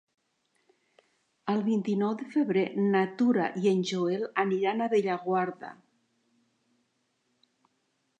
El 1.51 1.59
vint-i-nou 1.65 2.15
de 2.21 2.25
febrer 2.35 2.63
na 2.95 3.03
Tura 3.19 3.49
i 3.65 3.69
en 3.73 3.83
Joel 3.89 4.25
aniran 4.45 4.81
a 4.81 4.89
Bellaguarda. 4.95 5.71